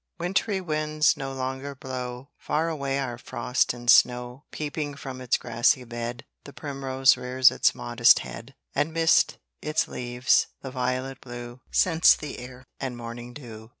[0.17, 5.83] Wintry winds no longer blow, Far away are frost and snow; Peeping from its grassy
[5.83, 12.15] bed, The primrose rears its modest head; And midst its leaves the violet blue, Scents
[12.15, 13.69] the air and morning dew.